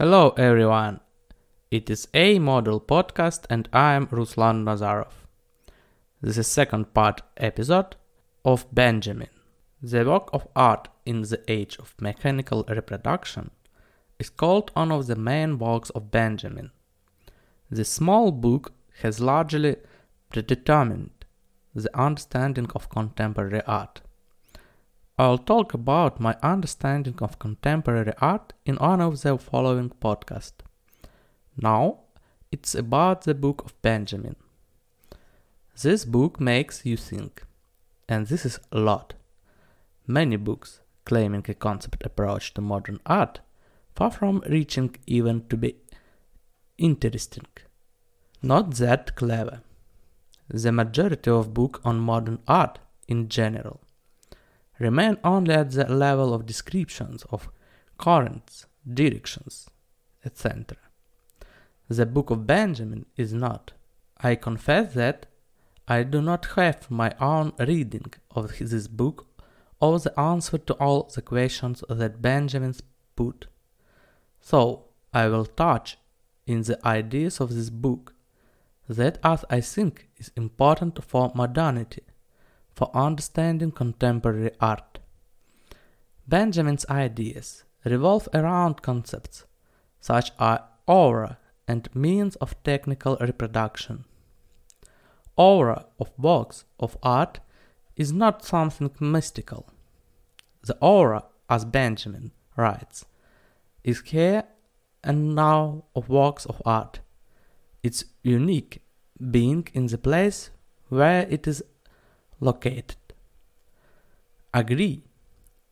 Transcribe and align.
Hello, 0.00 0.30
everyone. 0.38 1.00
It 1.70 1.90
is 1.90 2.08
A 2.14 2.38
Model 2.38 2.80
Podcast, 2.80 3.44
and 3.50 3.68
I 3.70 3.92
am 3.92 4.06
Ruslan 4.06 4.64
Nazarov. 4.64 5.12
This 6.22 6.38
is 6.38 6.46
second 6.46 6.94
part 6.94 7.20
episode 7.36 7.96
of 8.42 8.64
Benjamin. 8.72 9.28
The 9.82 10.06
work 10.06 10.30
of 10.32 10.48
art 10.56 10.88
in 11.04 11.20
the 11.20 11.42
age 11.48 11.76
of 11.78 11.94
mechanical 12.00 12.64
reproduction 12.66 13.50
is 14.18 14.30
called 14.30 14.70
one 14.72 14.90
of 14.90 15.06
the 15.06 15.16
main 15.16 15.58
works 15.58 15.90
of 15.90 16.10
Benjamin. 16.10 16.70
The 17.70 17.84
small 17.84 18.32
book 18.32 18.72
has 19.02 19.20
largely 19.20 19.76
predetermined 20.30 21.26
the 21.74 21.94
understanding 21.94 22.70
of 22.74 22.88
contemporary 22.88 23.60
art. 23.66 24.00
I'll 25.20 25.36
talk 25.36 25.74
about 25.74 26.18
my 26.18 26.34
understanding 26.42 27.16
of 27.20 27.38
contemporary 27.38 28.14
art 28.22 28.54
in 28.64 28.76
one 28.76 29.02
of 29.02 29.20
the 29.20 29.36
following 29.36 29.90
podcasts. 29.90 30.62
Now, 31.58 31.98
it's 32.50 32.74
about 32.74 33.24
the 33.24 33.34
book 33.34 33.62
of 33.66 33.82
Benjamin. 33.82 34.36
This 35.82 36.06
book 36.06 36.40
makes 36.40 36.86
you 36.86 36.96
think, 36.96 37.42
and 38.08 38.28
this 38.28 38.46
is 38.46 38.60
a 38.72 38.78
lot. 38.78 39.12
Many 40.06 40.36
books 40.36 40.80
claiming 41.04 41.44
a 41.48 41.52
concept 41.52 42.02
approach 42.06 42.54
to 42.54 42.62
modern 42.62 42.98
art, 43.04 43.40
far 43.94 44.10
from 44.10 44.42
reaching 44.48 44.96
even 45.06 45.46
to 45.48 45.56
be 45.58 45.76
interesting. 46.78 47.50
Not 48.40 48.76
that 48.76 49.16
clever. 49.16 49.60
The 50.48 50.72
majority 50.72 51.30
of 51.30 51.52
books 51.52 51.78
on 51.84 52.00
modern 52.00 52.38
art 52.48 52.78
in 53.06 53.28
general 53.28 53.82
remain 54.80 55.18
only 55.22 55.54
at 55.54 55.70
the 55.70 55.84
level 55.84 56.34
of 56.34 56.46
descriptions 56.46 57.24
of 57.30 57.48
currents, 57.98 58.66
directions, 58.92 59.68
etc. 60.24 60.76
The 61.88 62.06
Book 62.06 62.30
of 62.30 62.46
Benjamin 62.46 63.06
is 63.16 63.32
not. 63.32 63.72
I 64.18 64.34
confess 64.34 64.94
that 64.94 65.26
I 65.86 66.02
do 66.02 66.22
not 66.22 66.46
have 66.56 66.90
my 66.90 67.12
own 67.20 67.52
reading 67.58 68.12
of 68.30 68.58
this 68.58 68.86
book 68.88 69.26
or 69.80 69.98
the 69.98 70.18
answer 70.18 70.58
to 70.58 70.74
all 70.74 71.10
the 71.14 71.22
questions 71.22 71.82
that 71.88 72.22
Benjamin 72.22 72.74
put. 73.16 73.46
So 74.40 74.84
I 75.12 75.28
will 75.28 75.46
touch 75.46 75.98
in 76.46 76.62
the 76.62 76.78
ideas 76.86 77.40
of 77.40 77.54
this 77.54 77.70
book 77.70 78.14
that 78.88 79.18
as 79.22 79.44
I 79.50 79.60
think 79.60 80.08
is 80.16 80.30
important 80.36 81.02
for 81.04 81.32
modernity 81.34 82.02
for 82.80 82.90
understanding 82.94 83.70
contemporary 83.70 84.50
art. 84.58 84.98
Benjamin's 86.26 86.86
ideas 86.88 87.64
revolve 87.84 88.26
around 88.32 88.80
concepts 88.80 89.44
such 90.00 90.32
as 90.38 90.60
aura 90.86 91.36
and 91.68 91.94
means 91.94 92.36
of 92.36 92.54
technical 92.62 93.18
reproduction. 93.20 94.06
Aura 95.36 95.84
of 95.98 96.10
works 96.18 96.64
of 96.78 96.96
art 97.02 97.40
is 97.96 98.14
not 98.14 98.46
something 98.46 98.90
mystical. 98.98 99.68
The 100.62 100.78
aura, 100.80 101.24
as 101.50 101.66
Benjamin 101.66 102.32
writes, 102.56 103.04
is 103.84 104.00
here 104.06 104.44
and 105.04 105.34
now 105.34 105.84
of 105.94 106.08
works 106.08 106.46
of 106.46 106.62
art. 106.64 107.00
It's 107.82 108.04
unique 108.22 108.80
being 109.30 109.68
in 109.74 109.88
the 109.88 109.98
place 109.98 110.48
where 110.88 111.26
it 111.28 111.46
is 111.46 111.62
located. 112.40 112.96
Agree 114.52 115.04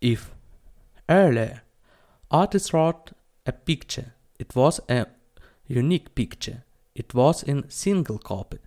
if 0.00 0.34
earlier 1.08 1.62
artist 2.30 2.72
wrote 2.72 3.12
a 3.46 3.52
picture, 3.52 4.12
it 4.38 4.54
was 4.54 4.80
a 4.88 5.06
unique 5.66 6.14
picture, 6.14 6.64
it 6.94 7.14
was 7.14 7.42
in 7.42 7.68
single 7.70 8.18
copy, 8.18 8.58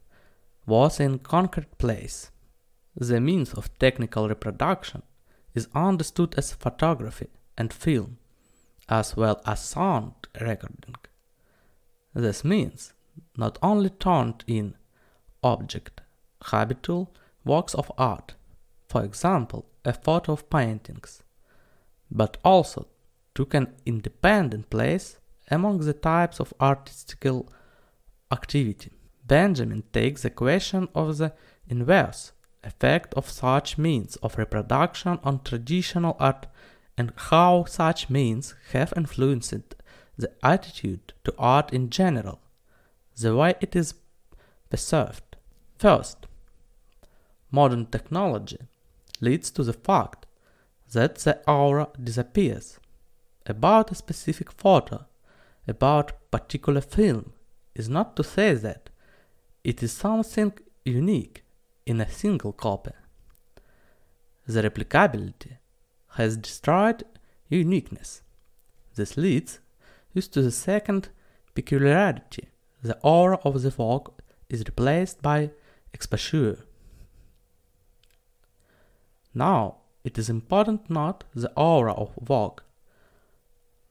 was 0.66 1.00
in 1.00 1.20
concrete 1.20 1.78
place. 1.78 2.32
The 2.96 3.20
means 3.20 3.54
of 3.54 3.78
technical 3.78 4.28
reproduction 4.28 5.04
is 5.54 5.68
understood 5.76 6.36
as 6.38 6.54
photography 6.54 7.28
and 7.58 7.72
film, 7.72 8.18
as 8.88 9.16
well 9.16 9.42
as 9.46 9.64
sound 9.64 10.14
recording. 10.40 10.96
This 12.14 12.44
means 12.44 12.94
not 13.38 13.58
only 13.62 13.90
turned 13.90 14.44
in 14.48 14.76
object, 15.44 16.02
habitual 16.42 17.14
works 17.44 17.74
of 17.74 17.92
art, 17.98 18.36
for 18.88 19.04
example, 19.04 19.66
a 19.86 19.94
photo 19.94 20.34
of 20.34 20.50
paintings, 20.50 21.24
but 22.12 22.38
also 22.44 22.88
took 23.36 23.54
an 23.54 23.74
independent 23.86 24.70
place 24.70 25.18
among 25.50 25.80
the 25.80 25.94
types 25.94 26.40
of 26.40 26.54
artistical 26.60 27.52
activity. 28.32 28.92
Benjamin 29.26 29.84
takes 29.94 30.24
the 30.24 30.30
question 30.30 30.88
of 30.96 31.18
the 31.18 31.34
inverse 31.68 32.32
effect 32.64 33.14
of 33.14 33.30
such 33.30 33.78
means 33.78 34.16
of 34.18 34.38
reproduction 34.38 35.20
on 35.24 35.44
traditional 35.44 36.18
art 36.20 36.48
and 36.98 37.14
how 37.16 37.64
such 37.66 38.10
means 38.10 38.56
have 38.74 38.94
influenced 38.98 39.76
the 40.18 40.32
attitude 40.44 41.14
to 41.24 41.34
art 41.38 41.72
in 41.72 41.90
general, 41.90 42.42
the 43.16 43.34
way 43.36 43.56
it 43.62 43.76
is 43.76 43.94
perceived. 44.70 45.38
First, 45.78 46.28
modern 47.52 47.86
technology 47.86 48.60
leads 49.22 49.52
to 49.52 49.64
the 49.64 49.74
fact 49.74 50.26
that 50.94 51.16
the 51.16 51.40
aura 51.48 51.88
disappears. 52.02 52.80
About 53.46 53.92
a 53.92 53.96
specific 53.96 54.52
photo, 54.52 55.06
about 55.68 56.32
particular 56.32 56.82
film, 56.82 57.34
is 57.76 57.90
not 57.90 58.16
to 58.16 58.24
say 58.24 58.54
that 58.54 58.90
it 59.64 59.84
is 59.84 59.92
something 59.92 60.54
unique 60.86 61.44
in 61.86 62.02
a 62.02 62.10
single 62.10 62.54
copy. 62.54 62.92
The 64.48 64.62
replicability 64.62 65.58
has 66.18 66.38
destroyed 66.38 67.04
uniqueness. 67.50 68.22
This 68.96 69.18
leads 69.18 69.60
us 70.16 70.28
to 70.30 70.42
the 70.42 70.52
second 70.52 71.10
peculiarity. 71.54 72.50
The 72.82 72.98
aura 73.04 73.40
of 73.44 73.62
the 73.62 73.72
fog 73.72 74.12
is 74.50 74.62
replaced 74.62 75.22
by 75.22 75.52
exposure. 75.94 76.66
Now, 79.40 79.78
it 80.04 80.18
is 80.18 80.30
important 80.30 80.90
not 80.90 81.24
the 81.34 81.50
aura 81.56 81.94
of 81.94 82.10
work, 82.28 82.66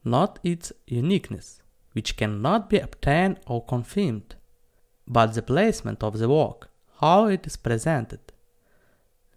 not 0.03 0.37
its 0.43 0.71
uniqueness, 0.85 1.63
which 1.93 2.17
cannot 2.17 2.69
be 2.69 2.77
obtained 2.77 3.39
or 3.47 3.65
confirmed, 3.65 4.35
but 5.07 5.33
the 5.33 5.41
placement 5.41 6.03
of 6.03 6.19
the 6.19 6.29
work, 6.29 6.69
how 7.01 7.25
it 7.25 7.47
is 7.47 7.57
presented. 7.57 8.19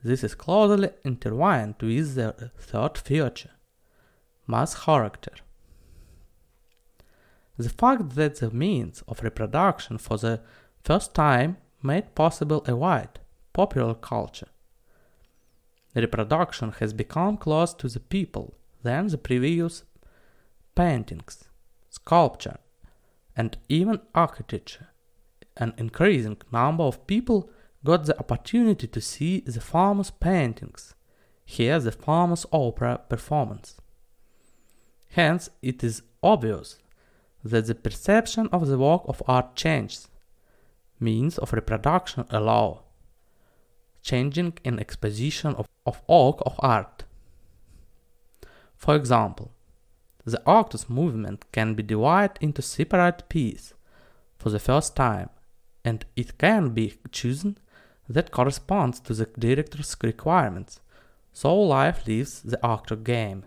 This 0.05 0.22
is 0.22 0.34
closely 0.34 0.91
intertwined 1.03 1.77
with 1.81 2.15
the 2.15 2.51
third 2.59 2.99
feature, 2.99 3.55
mass 4.47 4.75
character. 4.84 5.37
The 7.56 7.71
fact 7.71 8.17
that 8.17 8.37
the 8.37 8.51
means 8.51 9.03
of 9.09 9.22
reproduction 9.22 9.97
for 9.97 10.19
the 10.19 10.43
first 10.84 11.15
time 11.15 11.56
made 11.83 12.15
possible 12.15 12.62
a 12.67 12.77
wide, 12.77 13.19
popular 13.55 13.95
culture 13.95 14.49
reproduction 16.00 16.72
has 16.80 16.92
become 16.92 17.36
close 17.36 17.75
to 17.75 17.88
the 17.88 18.00
people 18.00 18.54
than 18.82 19.08
the 19.08 19.19
previous 19.19 19.84
paintings, 20.75 21.44
sculpture, 21.91 22.58
and 23.36 23.56
even 23.69 24.00
architecture. 24.14 24.88
An 25.56 25.75
increasing 25.76 26.38
number 26.50 26.84
of 26.84 27.06
people 27.06 27.50
got 27.84 28.06
the 28.06 28.19
opportunity 28.19 28.86
to 28.86 29.00
see 29.00 29.41
the 29.41 29.60
famous 29.60 30.10
paintings, 30.10 30.94
hear 31.44 31.78
the 31.78 31.92
famous 31.92 32.47
opera 32.53 33.00
performance. 33.09 33.77
Hence, 35.10 35.50
it 35.60 35.84
is 35.84 36.03
obvious 36.22 36.78
that 37.45 37.66
the 37.66 37.74
perception 37.74 38.48
of 38.53 38.66
the 38.66 38.78
work 38.78 39.03
of 39.06 39.22
art 39.27 39.56
changes. 39.56 40.09
Means 40.98 41.36
of 41.38 41.53
reproduction 41.53 42.24
allow 42.30 42.84
changing 44.03 44.54
in 44.65 44.78
exposition 44.78 45.54
of, 45.54 45.69
of 45.87 46.03
work 46.09 46.43
of 46.45 46.54
art. 46.59 47.04
For 48.77 48.97
example, 48.97 49.53
the 50.25 50.43
artist 50.47 50.91
movement 50.91 51.45
can 51.53 51.75
be 51.75 51.83
divided 51.83 52.39
into 52.41 52.63
separate 52.63 53.28
pieces 53.28 53.75
for 54.39 54.51
the 54.51 54.59
first 54.59 54.95
time, 54.97 55.31
and 55.84 56.04
it 56.16 56.39
can 56.39 56.71
be 56.71 56.95
chosen 57.10 57.59
that 58.09 58.31
corresponds 58.31 59.01
to 59.01 59.15
the 59.15 59.27
director's 59.39 59.97
requirements, 60.03 60.81
so 61.33 61.59
life 61.59 62.07
leaves 62.07 62.43
the 62.43 62.65
actor 62.65 62.97
game. 62.97 63.45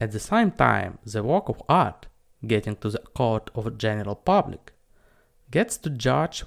At 0.00 0.12
the 0.12 0.20
same 0.20 0.50
time, 0.50 0.98
the 1.04 1.22
work 1.22 1.48
of 1.48 1.62
art, 1.68 2.06
getting 2.46 2.76
to 2.76 2.90
the 2.90 2.98
court 3.14 3.50
of 3.54 3.78
general 3.78 4.16
public, 4.16 4.72
gets 5.50 5.76
to 5.78 5.90
judge 5.90 6.44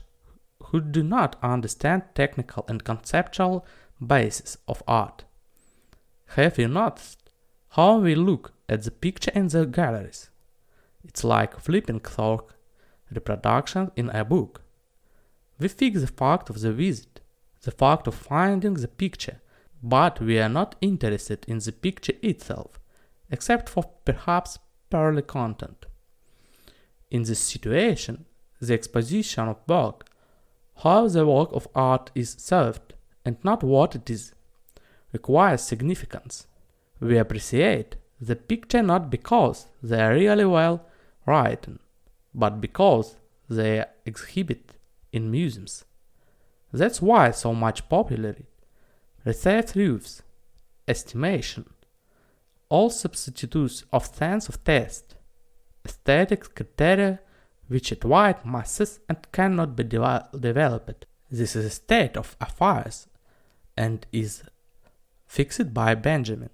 who 0.69 0.81
do 0.81 1.03
not 1.03 1.35
understand 1.43 2.03
technical 2.13 2.65
and 2.67 2.83
conceptual 2.83 3.65
basis 4.05 4.57
of 4.67 4.83
art. 4.87 5.23
Have 6.35 6.57
you 6.57 6.67
noticed 6.67 7.29
how 7.69 7.99
we 7.99 8.15
look 8.15 8.53
at 8.67 8.83
the 8.83 8.91
picture 8.91 9.31
in 9.35 9.47
the 9.47 9.65
galleries? 9.65 10.29
It's 11.03 11.23
like 11.23 11.59
flipping 11.59 11.99
through 11.99 12.47
reproduction 13.11 13.91
in 13.95 14.09
a 14.09 14.25
book. 14.25 14.61
We 15.59 15.67
fix 15.67 16.01
the 16.01 16.07
fact 16.07 16.49
of 16.49 16.59
the 16.61 16.73
visit, 16.73 17.21
the 17.61 17.71
fact 17.71 18.07
of 18.07 18.15
finding 18.15 18.73
the 18.73 18.87
picture, 18.87 19.39
but 19.81 20.19
we 20.19 20.39
are 20.39 20.49
not 20.49 20.75
interested 20.81 21.45
in 21.47 21.59
the 21.59 21.71
picture 21.71 22.13
itself, 22.21 22.79
except 23.29 23.69
for 23.69 23.83
perhaps 24.03 24.57
purely 24.89 25.21
content. 25.21 25.85
In 27.11 27.23
this 27.23 27.39
situation, 27.39 28.25
the 28.59 28.73
exposition 28.73 29.47
of 29.47 29.57
work, 29.67 30.05
how 30.83 31.07
the 31.07 31.25
work 31.25 31.49
of 31.53 31.67
art 31.73 32.11
is 32.15 32.35
served, 32.37 32.93
and 33.23 33.37
not 33.43 33.63
what 33.63 33.95
it 33.95 34.09
is, 34.09 34.33
requires 35.11 35.61
significance. 35.61 36.47
We 36.99 37.17
appreciate 37.17 37.95
the 38.19 38.35
picture 38.35 38.81
not 38.81 39.09
because 39.09 39.67
they 39.81 40.01
are 40.01 40.13
really 40.13 40.45
well 40.45 40.85
written, 41.25 41.79
but 42.33 42.61
because 42.61 43.15
they 43.49 43.85
exhibit 44.05 44.73
in 45.11 45.31
museums. 45.31 45.85
That's 46.71 47.01
why 47.01 47.31
so 47.31 47.53
much 47.53 47.87
popularity, 47.87 48.47
research 49.23 49.75
reviews, 49.75 50.21
estimation, 50.87 51.69
all 52.69 52.89
substitutes 52.89 53.85
of 53.93 54.05
sense 54.05 54.49
of 54.49 54.63
taste, 54.63 55.15
aesthetic 55.85 56.55
criteria 56.55 57.19
which 57.67 57.91
at 57.91 58.05
wide 58.05 58.45
masses 58.45 58.99
and 59.09 59.31
cannot 59.31 59.75
be 59.75 59.83
de- 59.83 60.29
developed. 60.39 61.05
This 61.31 61.55
is 61.55 61.65
a 61.65 61.69
state 61.69 62.15
of 62.15 62.35
affairs 62.39 63.07
and 63.75 64.05
is 64.11 64.43
fixed 65.25 65.73
by 65.73 65.95
Benjamin. 65.95 66.49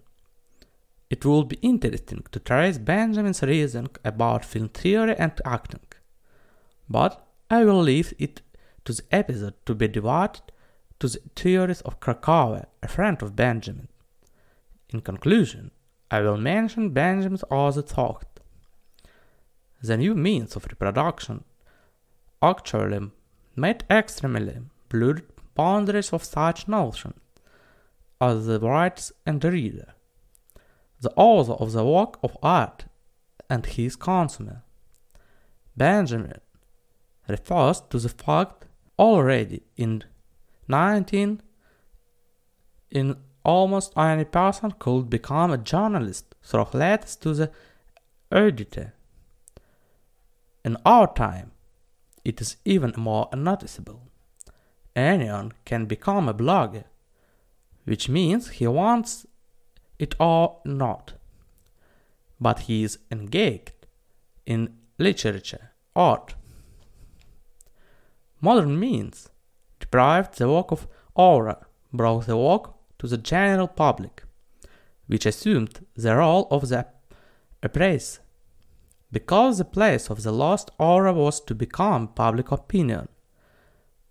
It 1.09 1.25
will 1.25 1.43
be 1.43 1.57
interesting 1.57 2.23
to 2.31 2.39
trace 2.39 2.77
Benjamin's 2.77 3.43
reasoning 3.43 3.91
about 4.05 4.45
film 4.45 4.69
theory 4.69 5.15
and 5.17 5.33
acting, 5.43 5.87
but 6.89 7.27
I 7.49 7.65
will 7.65 7.81
leave 7.81 8.13
it 8.17 8.41
to 8.85 8.93
the 8.93 9.03
episode 9.11 9.55
to 9.65 9.75
be 9.75 9.89
devoted 9.89 10.43
to 11.01 11.09
the 11.09 11.19
theories 11.35 11.81
of 11.81 11.99
Kracauer, 11.99 12.65
a 12.81 12.87
friend 12.87 13.21
of 13.21 13.35
Benjamin. 13.35 13.89
In 14.89 15.01
conclusion, 15.01 15.71
I 16.09 16.21
will 16.21 16.37
mention 16.37 16.91
Benjamin's 16.91 17.43
other 17.51 17.81
thought. 17.81 18.30
The 19.83 19.97
new 19.97 20.13
means 20.13 20.55
of 20.55 20.65
reproduction 20.65 21.43
actually 22.41 23.11
made 23.55 23.83
extremely 23.89 24.57
blurred 24.89 25.23
boundaries 25.55 26.13
of 26.13 26.23
such 26.23 26.67
notions 26.67 27.19
as 28.19 28.45
the 28.45 28.59
writer 28.59 29.13
and 29.25 29.41
the 29.41 29.51
reader, 29.51 29.93
the 31.01 31.11
author 31.15 31.53
of 31.53 31.71
the 31.71 31.83
work 31.83 32.19
of 32.23 32.37
art 32.43 32.85
and 33.49 33.65
his 33.65 33.95
consumer. 33.95 34.63
Benjamin 35.75 36.39
refers 37.27 37.81
to 37.89 37.97
the 37.97 38.09
fact 38.09 38.65
already 38.99 39.63
in 39.75 40.03
19 40.67 41.41
in 42.91 43.15
almost 43.43 43.97
any 43.97 44.25
person 44.25 44.71
could 44.77 45.09
become 45.09 45.51
a 45.51 45.57
journalist 45.57 46.35
through 46.43 46.67
letters 46.73 47.15
to 47.15 47.33
the 47.33 47.51
editor. 48.31 48.93
In 50.63 50.77
our 50.85 51.11
time, 51.13 51.51
it 52.23 52.39
is 52.39 52.57
even 52.65 52.93
more 52.95 53.29
noticeable. 53.33 54.03
Anyone 54.95 55.53
can 55.65 55.85
become 55.85 56.29
a 56.29 56.33
blogger, 56.33 56.83
which 57.85 58.09
means 58.09 58.49
he 58.49 58.67
wants 58.67 59.25
it 59.97 60.15
or 60.19 60.59
not. 60.65 61.13
But 62.39 62.59
he 62.61 62.83
is 62.83 62.99
engaged 63.11 63.73
in 64.45 64.77
literature, 64.97 65.71
art. 65.95 66.35
Modern 68.39 68.79
means 68.79 69.29
deprived 69.79 70.37
the 70.37 70.49
work 70.49 70.71
of 70.71 70.87
aura, 71.15 71.65
brought 71.93 72.25
the 72.25 72.37
work 72.37 72.73
to 72.99 73.07
the 73.07 73.17
general 73.17 73.67
public, 73.67 74.23
which 75.07 75.25
assumed 75.25 75.85
the 75.95 76.15
role 76.15 76.47
of 76.51 76.69
the 76.69 76.85
appraiser, 77.63 78.21
because 79.11 79.57
the 79.57 79.65
place 79.65 80.09
of 80.09 80.23
the 80.23 80.31
lost 80.31 80.71
aura 80.79 81.13
was 81.13 81.41
to 81.41 81.53
become 81.53 82.07
public 82.07 82.51
opinion, 82.51 83.09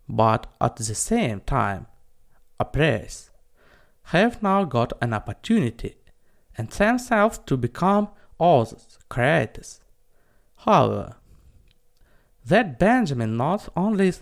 but 0.09 0.47
at 0.61 0.77
the 0.77 0.95
same 0.95 1.41
time, 1.41 1.87
a 2.59 2.65
press, 2.65 3.31
have 4.05 4.43
now 4.43 4.65
got 4.65 4.93
an 5.01 5.15
opportunity 5.15 5.97
and 6.57 6.69
themselves 6.71 7.39
to 7.47 7.57
become 7.57 8.09
authors, 8.39 8.99
creators. 9.09 9.81
However, 10.57 11.17
that 12.45 12.79
Benjamin 12.79 13.37
not 13.37 13.69
only 13.77 14.13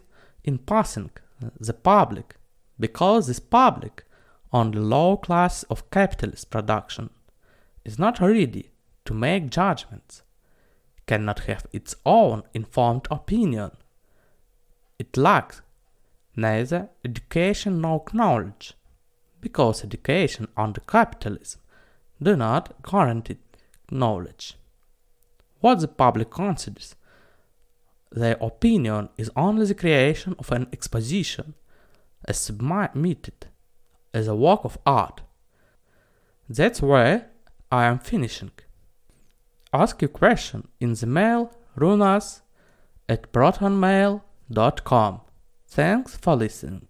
in 0.44 0.58
passing 0.58 1.10
the 1.58 1.72
public, 1.72 2.36
because 2.78 3.26
this 3.26 3.40
public 3.40 4.04
on 4.52 4.70
the 4.70 4.80
low 4.80 5.16
class 5.16 5.62
of 5.64 5.90
capitalist 5.90 6.50
production 6.50 7.10
is 7.84 7.98
not 7.98 8.20
ready 8.20 8.70
to 9.04 9.14
make 9.14 9.50
judgments, 9.50 10.22
cannot 11.08 11.40
have 11.40 11.66
its 11.72 11.96
own 12.06 12.44
informed 12.55 13.08
opinion. 13.10 13.72
It 14.99 15.16
lacks 15.16 15.62
neither 16.37 16.90
education 17.05 17.81
nor 17.81 18.05
knowledge, 18.12 18.75
because 19.40 19.82
education 19.82 20.46
under 20.56 20.81
capitalism 20.81 21.60
do 22.22 22.37
not 22.37 22.82
guarantee 22.82 23.38
knowledge. 23.90 24.55
What 25.60 25.81
the 25.81 25.88
public 25.88 26.31
considers 26.31 26.94
their 28.11 28.37
opinion 28.40 29.08
is 29.16 29.31
only 29.34 29.66
the 29.66 29.75
creation 29.75 30.34
of 30.38 30.52
an 30.52 30.66
exposition, 30.72 31.54
as 32.25 32.38
submitted 32.38 33.46
as 34.12 34.28
a 34.28 34.34
work 34.34 34.64
of 34.64 34.78
art. 34.84 35.22
That's 36.49 36.81
where 36.82 37.31
I 37.70 37.84
am 37.84 37.99
finishing. 37.99 38.52
Ask 39.73 40.03
your 40.03 40.09
question 40.09 40.69
in 40.81 40.94
the 40.94 41.06
mail 41.06 41.50
runaz 41.76 42.41
at 43.09 43.32
protonmail.com. 43.32 45.20
Thanks 45.67 46.17
for 46.17 46.37
listening. 46.37 46.88